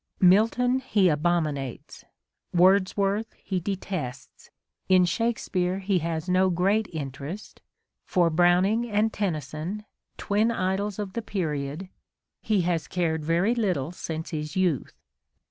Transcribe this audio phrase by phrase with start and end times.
[0.19, 2.05] Milton he abominates,
[2.55, 4.49] Wordsworth he detests:
[4.89, 7.61] in Shakespeare he has no great interest:
[8.03, 9.85] for Browning and Tennyson,
[10.17, 11.87] twin idols of the period,
[12.41, 14.97] he has cared very little since his youth.